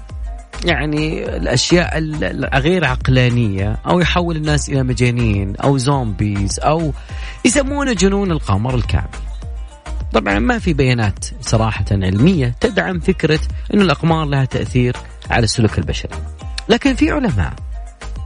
[0.64, 6.92] يعني الأشياء الغير عقلانية أو يحول الناس إلى مجانين أو زومبيز أو
[7.44, 9.08] يسمونه جنون القمر الكامل.
[10.12, 13.40] طبعا ما في بيانات صراحة علمية تدعم فكرة
[13.74, 14.96] إنه الأقمار لها تأثير
[15.30, 16.16] على السلوك البشري
[16.68, 17.52] لكن في علماء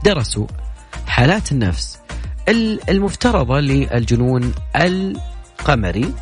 [0.05, 0.47] درسوا
[1.07, 1.99] حالات النفس
[2.89, 6.13] المفترضة للجنون القمري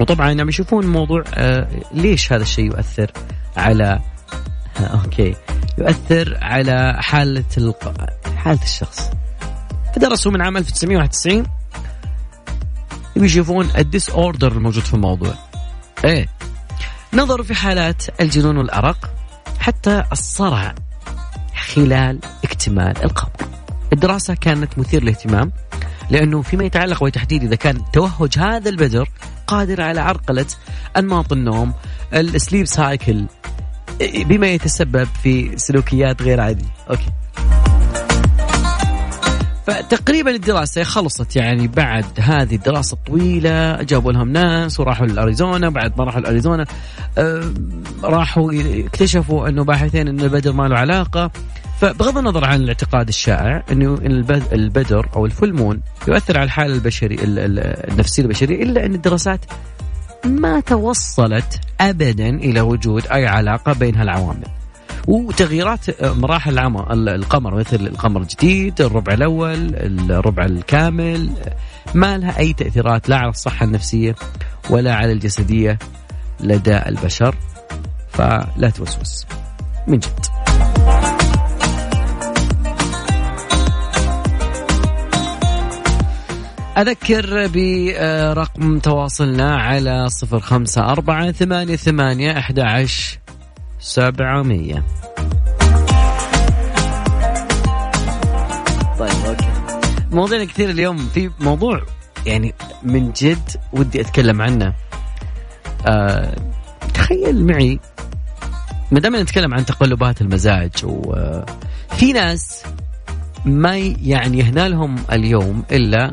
[0.00, 3.10] وطبعا عم يشوفون موضوع آه ليش هذا الشيء يؤثر
[3.56, 4.00] على
[4.80, 5.34] okay.
[5.78, 7.94] يؤثر على حالة الق...
[8.36, 9.10] حالة الشخص.
[9.94, 11.46] فدرسوا من عام 1991
[13.16, 15.34] يشوفون ال disorder الموجود في الموضوع.
[16.04, 16.28] إيه.
[17.14, 19.10] نظروا في حالات الجنون والأرق
[19.58, 20.74] حتى الصرع
[21.74, 23.48] خلال اكتمال القمر
[23.92, 25.52] الدراسة كانت مثير للاهتمام
[26.10, 29.08] لأنه فيما يتعلق بتحديد إذا كان توهج هذا البدر
[29.46, 30.46] قادر على عرقلة
[30.96, 31.72] أنماط النوم
[32.14, 33.26] ال sleep cycle
[34.24, 36.66] بما يتسبب في سلوكيات غير عادية.
[36.90, 37.12] okay.
[39.66, 45.68] فتقريبا الدراسة خلصت يعني بعد هذه الدراسة الطويلة جابوا لهم ناس وراحوا لأريزونا.
[45.68, 46.66] بعد ما راحوا لأريزونا
[47.18, 47.52] آه
[48.04, 51.30] راحوا اكتشفوا أنه باحثين أن البدر ما له علاقة.
[51.80, 53.98] فبغض النظر عن الاعتقاد الشائع أنه
[54.52, 59.40] البدر أو الفول مون يؤثر على الحالة البشري النفسية البشرية إلا أن الدراسات
[60.24, 64.46] ما توصلت ابدا إلى وجود أي علاقة بين هالعوامل.
[65.08, 66.58] وتغييرات مراحل
[67.08, 69.74] القمر مثل القمر الجديد الربع الأول
[70.10, 71.30] الربع الكامل
[71.94, 74.14] ما لها أي تأثيرات لا على الصحة النفسية
[74.70, 75.78] ولا على الجسدية
[76.40, 77.34] لدى البشر.
[78.08, 79.26] فلا توسوس.
[79.86, 80.41] من جد.
[86.78, 93.18] أذكر برقم تواصلنا على صفر خمسة أربعة ثمانية ثمانية أحد عشر
[93.80, 94.84] سبعمية.
[98.98, 99.46] طيب أوكي.
[100.10, 100.96] مواضيعنا كثير اليوم.
[100.96, 101.82] في موضوع
[102.26, 104.74] يعني من جد ودي أتكلم عنه.
[105.86, 106.34] آه
[106.94, 107.80] تخيل معي
[108.90, 112.62] ما دام نتكلم عن تقلبات المزاج وفي ناس
[113.44, 116.12] ما يعني يهنا لهم اليوم إلا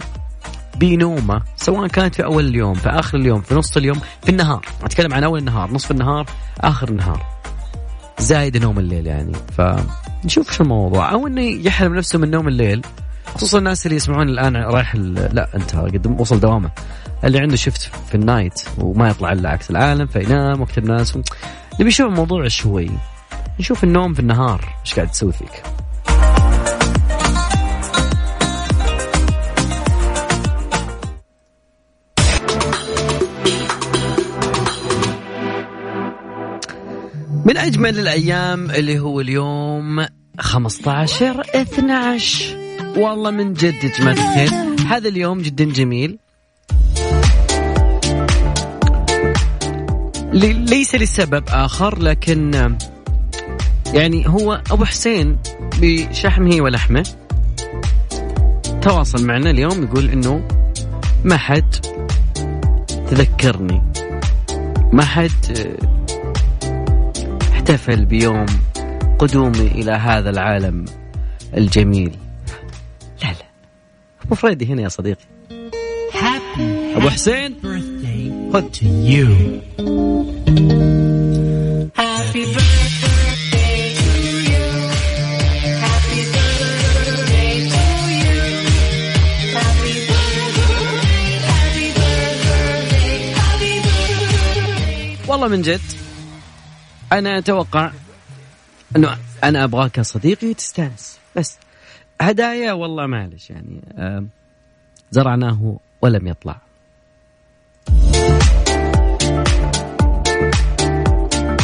[0.79, 4.65] بنومة سواء كانت في أول اليوم في آخر اليوم في نص اليوم في النهار.
[4.83, 6.25] أتكلم عن أول النهار نصف النهار
[6.59, 7.25] آخر النهار.
[8.19, 9.33] زايد نوم الليل يعني.
[9.57, 11.11] فنشوف شو الموضوع.
[11.11, 12.81] أو إنه يحرم نفسه من نوم الليل.
[13.35, 16.71] خصوصا الناس اللي يسمعون الآن رايح لا أنت قد وصل دوامه.
[17.23, 21.17] اللي عنده شفت في النايت وما يطلع إلا عكس العالم فينام وقت الناس.
[21.73, 22.89] نبي نشوف الموضوع شوي.
[23.59, 25.63] نشوف النوم في النهار إيش قاعد تسوي فيك.
[37.49, 40.05] من أجمل الأيام اللي هو اليوم
[40.39, 42.57] 15 12
[42.97, 44.49] والله من جد الخير.
[44.87, 46.17] هذا اليوم جدا جميل.
[50.33, 52.75] ليس لسبب آخر لكن
[53.93, 55.37] يعني هو أبو حسين
[55.81, 57.09] بشحمه ولحمه
[58.81, 60.47] تواصل معنا اليوم يقول إنه
[61.23, 61.75] ما حد
[63.09, 63.81] تذكرني.
[64.93, 65.31] ما حد
[67.69, 68.45] احتفل بيوم
[69.19, 70.85] قدومي إلى هذا العالم
[71.57, 72.15] الجميل.
[73.23, 73.45] لا لا.
[74.25, 75.25] أبو فريدي هنا يا صديقي.
[76.95, 77.55] أبو حسين.
[78.53, 78.63] خذ.
[95.27, 95.98] والله من جد
[97.13, 97.91] أنا أتوقع
[98.95, 101.17] أنه أنا أبغاك يا صديقي تستأنس.
[101.35, 101.57] بس
[102.21, 103.81] هدايا والله معلش يعني
[105.11, 106.61] زرعناه ولم يطلع.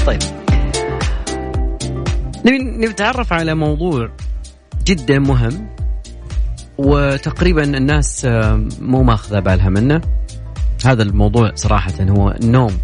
[0.05, 0.21] طيب.
[2.45, 4.09] نبي نتعرف على موضوع
[4.85, 5.67] جدا مهم
[6.77, 8.25] وتقريبا الناس
[8.81, 10.01] مو ماخذة بالها منه.
[10.85, 12.77] هذا الموضوع صراحة هو النوم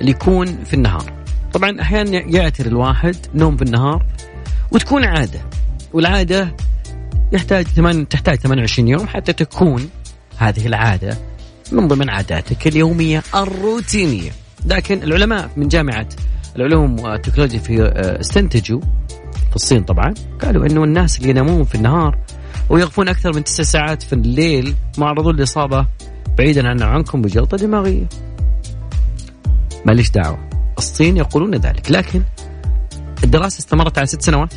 [0.00, 1.19] اللي يكون في النهار.
[1.52, 4.06] طبعا أحيانا يعتر الواحد نوم في النهار
[4.72, 5.40] وتكون عادة
[5.92, 6.56] والعادة
[7.32, 9.88] يحتاج ثمان تحتاج 28 يوم حتى تكون
[10.38, 11.18] هذه العادة
[11.72, 14.30] من ضمن عاداتك اليومية الروتينية
[14.66, 16.08] لكن العلماء من جامعة
[16.56, 18.80] العلوم والتكنولوجيا في آه، استنتجوا
[19.50, 22.18] في الصين طبعا قالوا إنه الناس اللي ينامون في النهار
[22.68, 25.86] ويغفون أكثر من تسع ساعات في الليل معرضون لاصابه
[26.38, 28.08] بعيدا عن عنكم بجلطة دماغية.
[29.86, 30.49] ماليش دعوة.
[30.80, 31.90] الصين يقولون ذلك.
[31.90, 32.22] لكن
[33.24, 34.54] الدراسة استمرت على ست سنوات.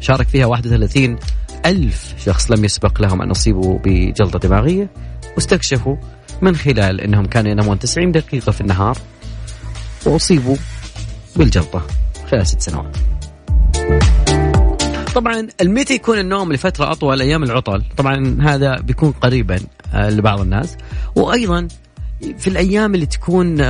[0.00, 1.18] شارك فيها 31
[1.66, 4.90] ألف شخص لم يسبق لهم أن يصيبوا بجلطة دماغية
[5.34, 5.96] واستكشفوا
[6.42, 8.98] من خلال أنهم كانوا ينامون 90 دقيقة في النهار
[10.06, 10.56] وأصيبوا
[11.36, 11.86] بالجلطة
[12.30, 12.96] خلال ست سنوات.
[15.14, 19.60] طبعا المتى يكون النوم لفترة أطول أيام العطل؟ طبعا هذا بيكون قريبا
[19.94, 20.76] لبعض الناس.
[21.16, 21.68] وأيضا
[22.38, 23.60] في الأيام اللي تكون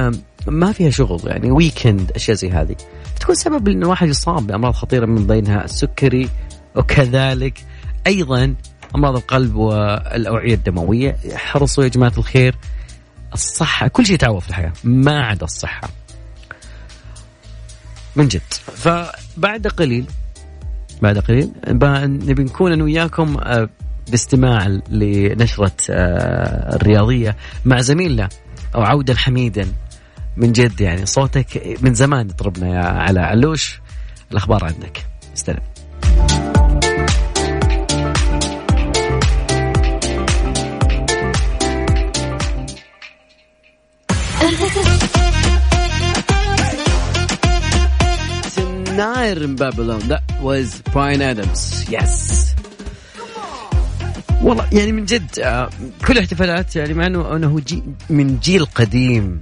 [0.49, 2.77] ما فيها شغل يعني ويكند أشياء زي هذه.
[3.21, 6.29] تكون سبب إن الواحد يصاب بأمراض خطيرة من بينها السكري
[6.77, 7.65] وكذلك
[8.07, 8.55] أيضا
[8.95, 11.17] أمراض القلب والأوعية الدموية.
[11.35, 12.57] حرصوا يا جماعة الخير.
[13.35, 15.89] الصحة كل شيء تعوض في الحياة ما عدا الصحة.
[18.17, 18.41] من جد.
[18.77, 20.07] فبعد قليل
[21.03, 23.69] بعد قليل نبي نكون أنا وياكم آه،
[24.11, 28.29] باستماع لنشرة آه، الرياضية مع زميلنا
[28.75, 29.69] أو عودا حميدا.
[30.37, 33.81] من جد يعني صوتك من زمان يطربنا يا على علوش
[34.33, 35.07] الأخبار عندك.
[35.35, 35.61] استلم
[48.97, 51.85] Night in Babylon that was Adams.
[51.91, 52.47] Yes.
[54.43, 55.71] والله يعني من جد آه،
[56.07, 59.41] كل احتفالات يعني مع انه إنه جي من جيل قديم.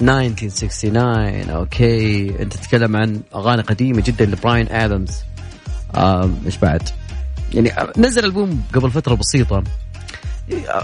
[0.00, 5.10] 1969 okay أنت تتكلم عن أغاني قديمة جدا لبراين آدمز.
[6.46, 6.88] إيش بعد؟
[7.54, 9.64] يعني نزل ألبوم قبل فترة بسيطة.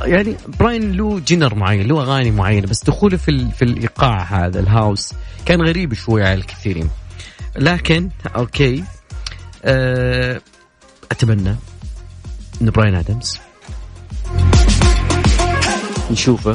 [0.03, 4.68] يعني براين له genre معين له أغاني معينة بس دخوله في في الإيقاع هذا ال
[4.68, 5.15] house.
[5.47, 6.91] كان غريب شوي على الكثيرين.
[7.57, 8.85] لكن okay
[9.65, 10.41] أه
[11.11, 11.57] أتمنى
[12.63, 13.39] إن براين آدمز
[16.11, 16.53] نشوفه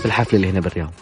[0.00, 0.92] في الحفلة اللي هنا بالرياض.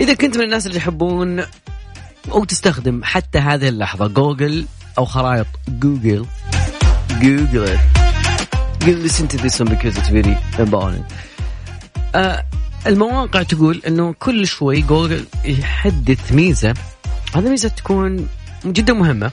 [0.00, 1.44] إذا كنت من الناس اللي يحبون
[2.32, 4.66] أو تستخدم حتى هذه اللحظة جوجل
[4.98, 6.26] أو خرائط جوجل.
[7.10, 7.78] جوجل.
[8.80, 11.04] Listen to this one because it's very important.
[12.14, 12.44] آه
[12.86, 16.74] المواقع تقول إنه كل شوي جوجل يحدث ميزة.
[17.34, 18.28] هذه ميزة تكون
[18.66, 19.30] جدا مهمة.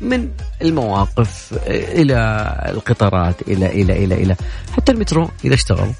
[0.00, 0.28] من
[0.62, 2.16] المواقف إلى
[2.68, 4.36] القطارات إلى إلى إلى إلى.
[4.72, 5.90] حتى المترو إذا اشتغل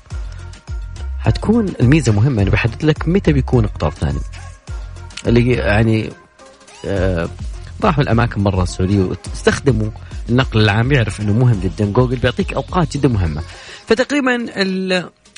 [1.19, 2.43] حتكون الميزة مهمة.
[2.43, 4.21] انه بيحدد لك متى بيكون قطار ثاني.
[5.27, 6.11] اللي يعني
[6.87, 7.29] آه
[7.85, 9.91] راحوا الأماكن برا السعودية واستخدموا
[10.29, 11.93] النقل العام يعرف إنه مهم جدا.
[11.93, 13.43] جوجل بيعطيك أوقات جدا مهمة.
[13.87, 14.47] فتقريبا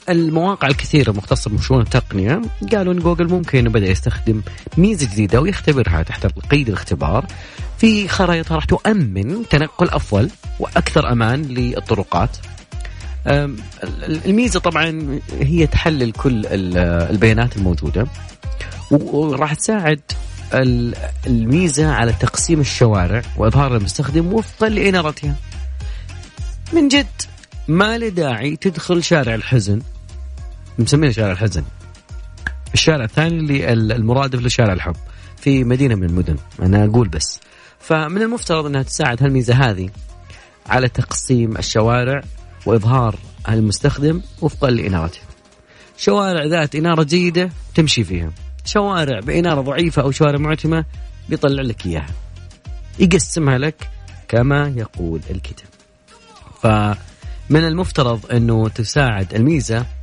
[0.09, 2.43] المواقع الكثيرة المختصة بشؤون التقنية
[2.73, 4.43] قالوا إن جوجل ممكن بدأ يستخدم
[4.79, 7.27] ميزة جديدة ويختبرها تحت قيد الاختبار.
[7.83, 10.31] في خرائط راح تؤمن تنقل أفضل
[10.61, 12.37] وأكثر أمان للطرقات.
[14.27, 16.47] الميزة طبعا هي تحلل كل
[17.11, 18.07] البيانات الموجودة
[18.91, 20.01] وراح تساعد
[21.27, 25.37] الميزة على تقسيم الشوارع وإظهار المستخدم وفقا لإنارتها.
[26.73, 27.23] من جد
[27.69, 29.83] ما له داعي تدخل شارع الحزن
[30.79, 31.65] مسمينه شارع الحزن.
[32.75, 34.97] الشارع الثاني اللي المرادف لشارع الحب
[35.37, 37.41] في مدينة من المدن أنا أقول بس.
[37.81, 39.91] فمن المفترض أنها تساعد هالميزة هذه
[40.67, 42.23] على تقسيم الشوارع
[42.67, 43.17] وإظهار
[43.49, 45.21] المستخدم وفقا لإنارته
[45.97, 48.31] شوارع ذات إنارة جيدة تمشي فيها.
[48.65, 50.85] شوارع بإنارة ضعيفة أو شوارع معتمة
[51.29, 52.11] بيطلع لك إياها.
[52.99, 53.89] يقسمها لك
[54.29, 55.69] كما يقول الكتاب.
[56.63, 60.02] فمن المفترض أنه تساعد الميزة آه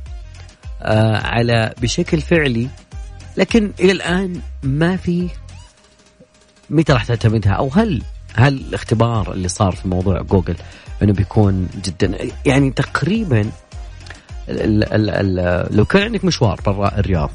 [1.24, 2.68] على بشكل فعلي
[3.36, 5.28] لكن إلى الآن ما في
[6.70, 8.02] متى راح تعتمدها أو هل
[8.34, 10.56] هل الاختبار اللي صار في موضوع جوجل
[11.02, 13.40] إنه بيكون جدا؟ يعني تقريبا
[14.48, 17.30] ال ال ال لو كان عندك مشوار برا الرياض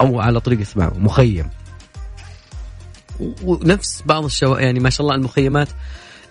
[0.00, 1.50] أو على طريق الثمانية مخيم.
[3.44, 5.68] ونفس بعض الشو يعني ما شاء الله المخيمات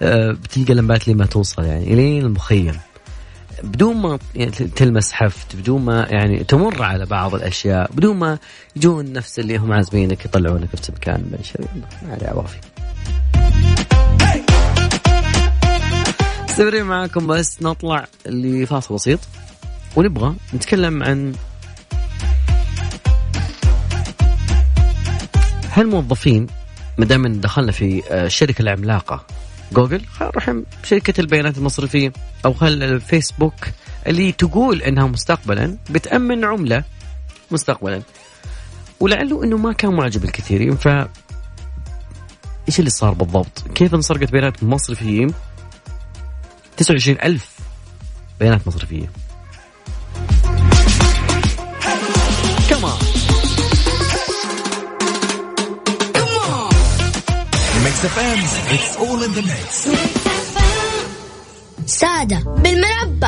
[0.01, 2.79] آه، بتلقى لمبات لما توصل يعني إلين المخيم.
[3.63, 8.37] بدون ما يعني تلمس حفت بدون ما يعني تمر على بعض الأشياء بدون ما
[8.75, 11.67] يجون نفس اللي هم عازمينك يطلعونك في مكان الشريط
[12.03, 12.57] ما عليه عوافي.
[16.49, 19.19] مستمرين معاكم بس نطلع لفاصل بسيط
[19.95, 21.33] ونبغى نتكلم عن
[25.71, 26.47] هالموظفين
[26.97, 29.25] ما دام دخلنا في الشركة آه، العملاقة.
[29.73, 30.53] جوجل نروح
[30.83, 32.13] شركة البيانات المصرفية
[32.45, 33.53] أو خل الفيسبوك
[34.07, 36.83] اللي تقول إنها مستقبلا بتأمن عملة
[37.51, 38.01] مستقبلا.
[38.99, 40.87] ولعله إنه ما كان معجب الكثيرين ف
[42.67, 45.33] إيش اللي صار بالضبط؟ كيف انسرقت بيانات المصرفيين
[46.77, 47.59] 29 ألف
[48.39, 49.09] بيانات مصرفية.
[57.83, 58.39] Mix FM
[58.73, 59.89] it's all in the mix
[61.85, 63.27] سادة بالمربى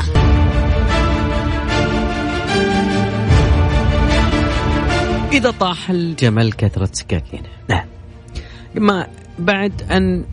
[5.31, 7.85] إذا طاح الجمل كثرة سكاكينه نعم.
[8.75, 9.07] ما
[9.39, 10.25] بعد أن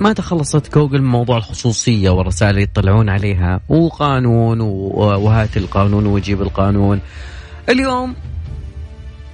[0.00, 7.00] ما تخلصت جوجل من موضوع الخصوصية والرسائل اللي يطلعون عليها وقانون وهات القانون وجيب القانون.
[7.68, 8.14] اليوم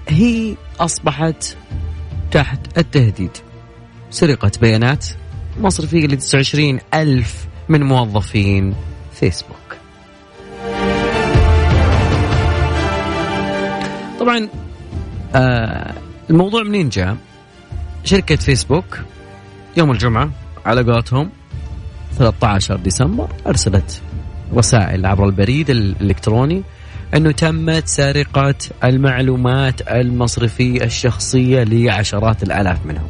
[0.09, 1.57] هي أصبحت
[2.31, 3.31] تحت التهديد.
[4.11, 5.07] سرقه بيانات
[5.61, 8.75] مصرفية ل 29 ألف من موظفين
[9.13, 9.77] فيسبوك
[14.21, 14.49] طبعا
[15.35, 15.95] آه
[16.31, 17.17] الموضوع منين جاء
[18.05, 18.99] شركة فيسبوك
[19.77, 20.31] يوم الجمعة
[20.67, 21.31] على قولتهم
[22.19, 24.03] 13 ديسمبر أرسلت
[24.55, 26.63] رسائل عبر البريد الإلكتروني
[27.15, 28.55] إنه تمت سرقه
[28.85, 33.09] المعلومات المصرفية الشخصية لعشرات الآلاف منهم.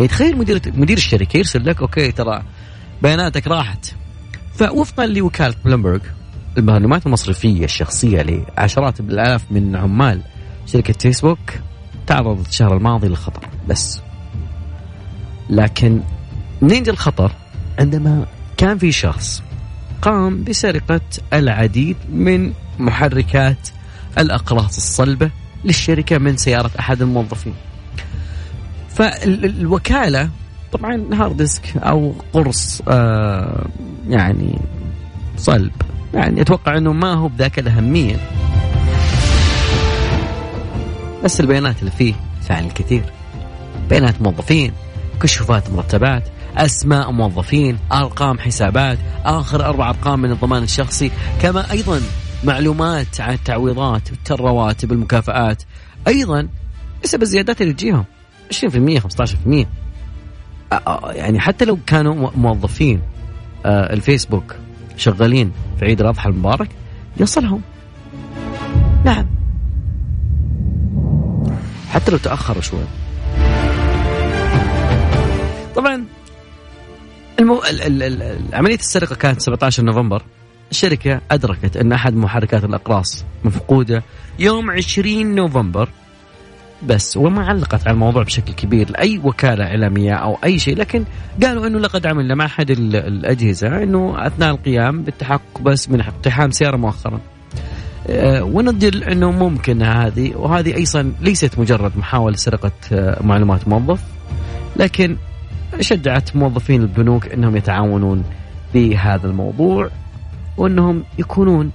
[0.00, 2.42] يعني تخيل مدير مدير الشركة يرسل لك okay ترى
[3.02, 3.94] بياناتك راحت.
[4.54, 6.00] فوفقا لوكالة بلومبرج
[6.58, 10.22] المعلومات المصرفية الشخصية لعشرات الآلاف من عمال
[10.66, 11.38] شركة فيسبوك
[12.06, 14.00] تعرضت الشهر الماضي للخطر بس.
[15.50, 16.00] لكن
[16.62, 17.32] منين الخطر؟
[17.78, 18.26] عندما
[18.56, 19.42] كان في شخص
[20.02, 21.00] قام بسرقة
[21.32, 23.68] العديد من محركات
[24.18, 25.30] الأقراص الصلبة
[25.64, 27.54] للشركة من سيارة أحد الموظفين
[29.00, 30.30] فالوكالة
[30.72, 33.66] طبعا hard disk أو قرص آه
[34.08, 34.58] يعني
[35.36, 35.72] صلب.
[36.14, 38.16] يعني أتوقع أنه ما هو بذاك الأهمية.
[41.24, 43.04] بس البيانات اللي فيه فعل الكثير.
[43.90, 44.72] بيانات موظفين
[45.22, 51.10] كشوفات مرتبات أسماء موظفين أرقام حسابات آخر أربع أرقام من الضمان الشخصي
[51.42, 52.00] كما أيضا
[52.44, 55.62] معلومات عن التعويضات الرواتب المكافآت.
[56.08, 56.48] أيضا
[57.04, 58.04] نسب الزيادات اللي تجيهم.
[58.52, 58.56] 20%
[58.98, 59.66] 15%
[61.14, 63.00] يعني حتى لو كانوا موظفين
[63.66, 64.54] الفيسبوك
[64.96, 66.68] شغالين في عيد الأضحى المبارك
[67.16, 67.62] يصلهم.
[69.04, 69.26] نعم.
[71.90, 72.84] حتى لو تأخروا شوي.
[75.76, 76.04] طبعا
[77.40, 77.62] المو...
[77.70, 77.82] ال...
[77.82, 78.22] ال...
[78.22, 78.54] ال...
[78.54, 80.22] عملية السرقة كانت 17 نوفمبر.
[80.70, 84.02] الشركة أدركت أن أحد محركات الأقراص مفقودة
[84.38, 85.88] يوم 20 نوفمبر.
[86.86, 91.04] بس وما علقت على الموضوع بشكل كبير لأي وكالة إعلامية أو أي شيء لكن
[91.42, 96.50] قالوا أنه لقد عملنا مع أحد ال- الأجهزة أنه أثناء القيام بالتحقق بس من اقتحام
[96.50, 97.20] سيارة مؤخرا.
[98.08, 104.00] آه، وندل أنه ممكن هذه وهذه أيضا ليست مجرد محاولة سرقة آه، معلومات موظف
[104.76, 105.16] لكن
[105.80, 108.24] شجعت موظفين البنوك أنهم يتعاونون
[108.74, 109.90] بهذا الموضوع
[110.56, 111.70] وأنهم يكونون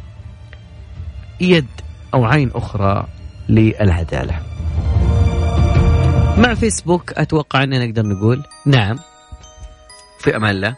[1.41, 1.66] يد
[2.14, 3.08] أو عين أخرى
[3.49, 4.34] للعدالة.
[6.38, 8.99] مع فيسبوك أتوقع أننا نقدر نقول نعم.
[10.19, 10.75] في أمان الله.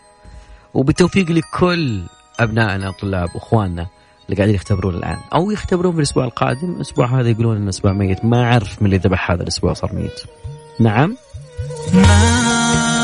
[0.74, 2.04] وبالتوفيق لكل
[2.40, 3.88] أبنائنا الطلاب واخواننا
[4.26, 5.18] اللي قاعدين يختبرون الآن.
[5.34, 6.76] أو يختبرون في الأسبوع القادم.
[6.76, 8.26] الأسبوع هذا يقولون انه أسبوع ميت.
[8.26, 10.22] ما أعرف من اللي ذبح هذا الأسبوع صار ميت.
[10.80, 11.18] نعم؟
[11.94, 12.97] ما